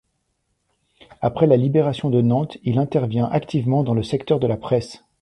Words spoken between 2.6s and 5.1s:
il intervient activement dans le secteur de la presse.